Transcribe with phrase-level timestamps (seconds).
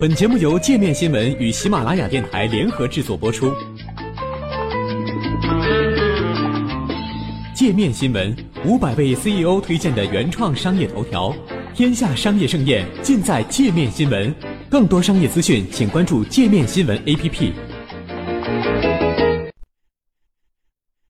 [0.00, 3.52] 本节目由界面新闻与喜马拉雅电台联合制作播出。
[7.52, 8.32] 界面新闻
[8.64, 11.34] 五百位 CEO 推荐的原创商业头条，
[11.74, 14.32] 天下商业盛宴尽在界面新闻。
[14.70, 17.52] 更多商业资讯，请关注界面新闻 APP。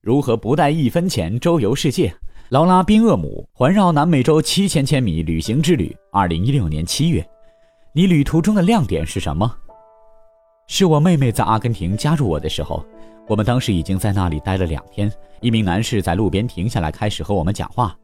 [0.00, 2.12] 如何不带一分钱周游世界？
[2.48, 7.24] 劳拉·宾厄姆环绕南美洲七千千米旅行之旅，二零一六年七月。
[7.94, 9.54] 你旅途中的亮点是什么？
[10.66, 12.82] 是我妹妹在阿根廷加入我的时候，
[13.28, 15.12] 我们当时已经在那里待了两天。
[15.42, 17.94] 一名男士在路边停下来，开始和我们讲话。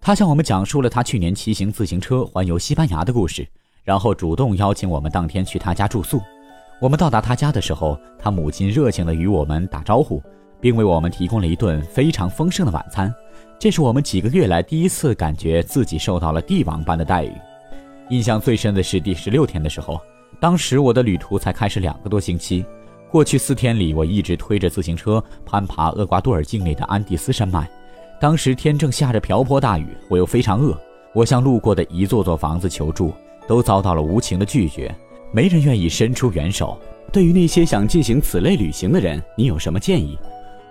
[0.00, 3.44] 他向我们讲述了他去年骑行自行车环游西班牙的故事，
[3.82, 6.20] 然后主动邀请我们当天去他家住宿。
[6.80, 10.22] 我们到达他家的时候，他母亲热情地与我们打招呼，
[10.60, 13.12] 并为我们提供了一顿非常丰盛的晚餐。
[13.58, 17.32] 这是我们几个月来第一次感觉自己受到了帝王般的待遇。
[18.10, 20.00] 印象最深的是第十六天的时候，
[20.38, 22.64] 当时我的旅途才开始两个多星期。
[23.10, 27.70] 过去四天里，我一直推着自行车攀爬厄瓜多尔境内的安第斯山脉。
[28.20, 30.78] 当时天正下着瓢泼大雨，我又非常饿。
[31.14, 33.12] 我向路过的一座座房子求助，
[33.46, 34.94] 都遭到了无情的拒绝，
[35.32, 36.78] 没人愿意伸出援手。
[37.12, 40.18] 对于那些想进行此类旅行的人，你有什么建议？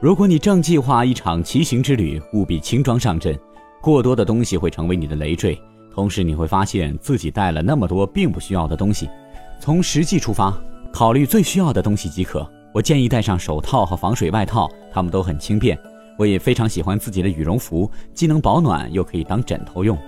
[0.00, 3.36] 如果你正计划一场骑行之旅，务必轻装上阵，
[3.82, 5.60] 过多的东西会成为你的累赘。
[5.98, 9.10] 同时你会发现自己带了那么多并不需要的东西，
[9.58, 10.56] 从实际出发，
[10.92, 12.48] 考虑最需要的东西即可。
[12.72, 15.76] 我建议戴上手套和防水外套，它们都很轻便。
[16.16, 19.98] 我也非常喜欢自己的羽绒服，既能保暖又可以当枕头用。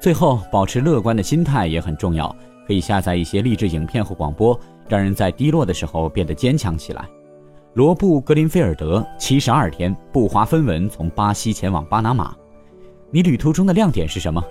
[0.00, 2.34] 最后，保持乐观的心态也很重要，
[2.66, 4.58] 可以下载一些励志影片或广播，
[4.88, 7.04] 让人在低落的时候变得坚强起来。
[7.74, 12.34] 罗布·格林菲尔德，七十二天不花分文从巴西前往巴拿马。
[13.12, 14.42] 你旅途中的亮点是什么？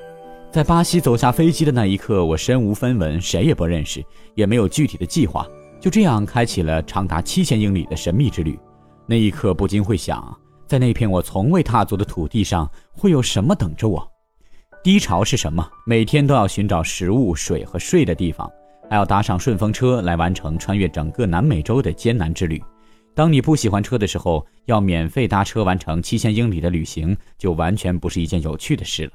[0.56, 4.02] 在巴西走下飞机的那一刻，我身无分文，谁也不认识，
[4.36, 5.45] 也没有具体的计划，
[5.81, 8.58] 就这样开启了长达七千英里的神秘之旅。
[9.06, 10.34] 那一刻，不禁会想，
[10.66, 14.09] 在那片我从未踏足的土地上，会有什么等着我？
[14.81, 15.69] 低潮是什么？
[15.85, 18.50] 每天都要寻找食物、水和睡的地方，
[18.90, 22.63] 还要搭上顺风车来完成穿越整个南美洲的艰难之旅。
[23.13, 29.12] 当你不喜欢车的时候，要免费搭车完成七千英里的旅行，就完全不是一件有趣的事了。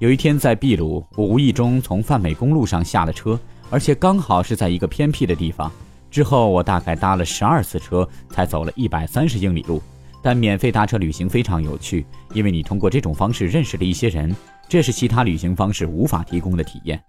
[0.00, 3.38] 有一天在秘鲁，我无意中从泛美公路上下了车，
[3.70, 5.70] 而且刚好是在一个偏僻的地方。
[6.10, 9.80] 之后我大概搭了十二次车，才走了一百三十英里路。
[10.20, 14.34] 但免费搭车旅行非常有趣，因为你通过这种方式认识了一些人，
[14.68, 17.00] 这是其他旅行方式无法提供的体验。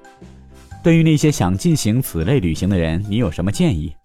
[0.84, 3.96] 对于那些想进行此类旅行的人，你有什么建议？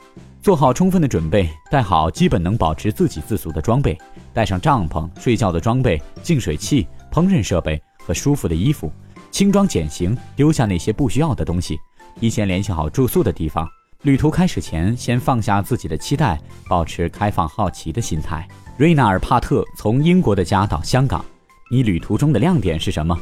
[0.40, 3.98] 做好充分的准备，带好基本能保持自给自足的装备，
[4.32, 7.80] 带上帐篷、睡觉的装备、净水器、烹饪设备。
[8.10, 8.92] 和舒服的衣服，
[9.30, 11.78] 轻装简行，丢下那些不需要的东西，
[12.18, 13.68] 提前联系好住宿的地方。
[14.02, 16.36] 旅途开始前，先放下自己的期待，
[16.68, 18.48] 保持开放好奇的心态。
[18.76, 21.24] 瑞纳尔·帕特从英国的家到香港，
[21.70, 23.16] 你旅途中的亮点是什么？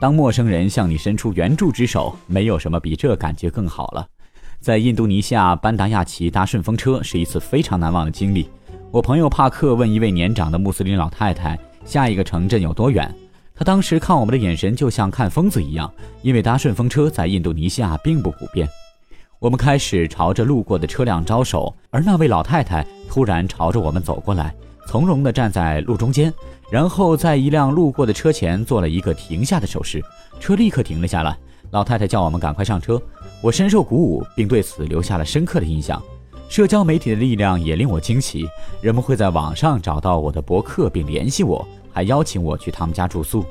[0.00, 4.06] 当陌生人向你伸出援助之手，没有什么比这感觉更好了。
[4.58, 8.48] 在印度尼西亚班达亚奇搭顺风车是一次非常难忘的经历。
[8.90, 13.14] 我朋友帕克问一位年长的穆斯林老太太，下一个城镇有多远？
[13.60, 18.66] 他当时看我们的眼神就像看疯子一样，因为搭顺风车在印度尼西亚并不普遍。
[19.38, 24.54] 我们开始朝着路过的车辆招手，而那位老太太突然朝着我们走过来，
[24.86, 26.32] 从容地站在路中间，
[26.70, 30.02] 然后在一辆路过的车前做了一个停下的手势，
[30.40, 31.36] 车立刻停了下来。
[31.70, 32.98] 老太太叫我们赶快上车，
[33.42, 36.02] 我深受鼓舞，并对此留下了深刻的印象。
[36.48, 38.48] 社交媒体的力量也令我惊奇，
[38.80, 41.68] 人们会在网上找到我的博客并联系我。
[41.92, 43.44] 还邀请我去他们家住宿。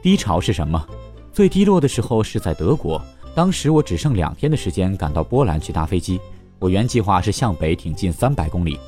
[0.00, 0.86] 低潮是什么？
[1.32, 3.00] 最低落的时候是在德国，
[3.34, 6.20] 当时我只剩两天的时间赶到波兰去搭飞机。
[6.58, 8.78] 我原计划是向北挺进三百公里，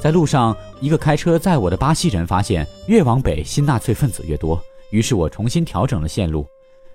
[0.00, 6.44] 在路上，一个开车载我的巴西人发现越往北新纳粹分子越多，于是我重新调整了线路，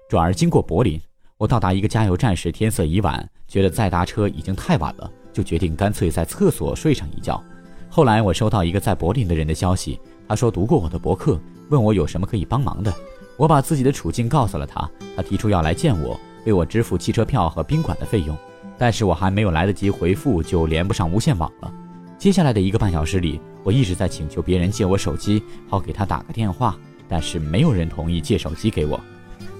[0.10, 1.00] 转而经过柏林。
[1.38, 7.42] 我到达一个加油站时，天色已晚，觉得再搭车已经太晚了，就决定干脆在厕所睡上一觉。
[7.90, 10.00] 后来我收到一个在柏林的人的消息。
[10.28, 11.40] 他说读过我的博客，
[11.70, 12.94] 问我有什么可以帮忙的。
[13.38, 18.38] 我把自己的处境告诉了他，他提出要来见我，为我支付汽车票和宾馆的费用。
[18.78, 21.74] 但是我还没有来得及回复，就连不上无线网了。
[22.18, 26.76] 接下来的一个半小时里，我一直在请求别人借我手机，好给他打个电话，
[27.08, 29.00] 但是没有人同意借手机给我。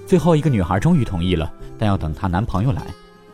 [0.06, 2.82] 最后一个女孩终于同意了，但要等她男朋友来。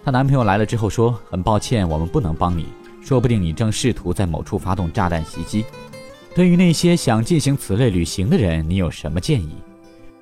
[0.04, 2.66] 她男朋友来了之后说：“很抱歉，我们不能帮你，
[3.00, 5.64] 说不定你正试图在某处发动炸弹袭击。”
[6.34, 9.50] 对于那些想进行此类旅行的人，你有什么建议？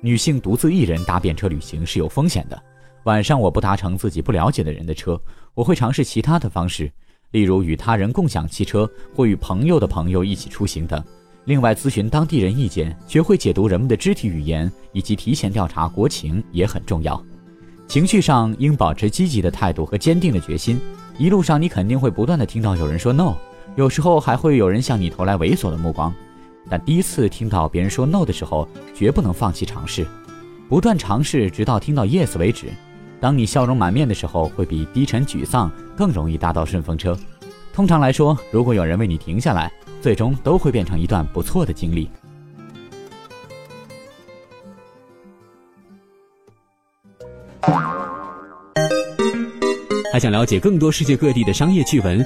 [0.01, 2.63] 女性独自一人搭便车旅行是有风险的。
[3.05, 5.19] 晚上我不搭乘自己不了解的人的车，
[5.53, 6.91] 我会尝试其他的方式，
[7.31, 11.01] 例如与他人共享汽车，或与朋友的朋友一起出行等。
[11.45, 17.23] 另外，咨询当地人意见，学会解读人们的肢体语言，以及提前调查国情也很重要。
[17.87, 20.77] 情绪上应保持积极的态度和坚定的决心。
[21.17, 23.33] 一路上，你肯定会不断的听到有人说 no，
[23.75, 26.13] 有时候还会有人向你投来猥琐的目光。
[26.69, 30.05] 但第一次听到别人说 no 的时候，绝不能放弃尝试，
[30.69, 32.67] 不断尝试直到听到 yes 为止。
[33.19, 37.17] 当你笑容满面的时候，会比低沉沮丧更容易搭到顺风车。
[37.73, 39.71] 通常来说，如果有人为你停下来，
[40.01, 42.09] 最终都会变成一段不错的经历。
[50.11, 52.25] 还想了解更多世界各地的商业趣闻，